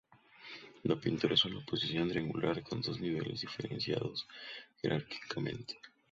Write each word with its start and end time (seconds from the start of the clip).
La 0.81 0.99
pintura 0.99 1.35
es 1.35 1.45
una 1.45 1.57
composición 1.57 2.09
triangular 2.09 2.63
con 2.63 2.81
dos 2.81 2.99
niveles 2.99 3.41
diferenciados 3.41 4.27
jerárquicamente. 4.81 5.77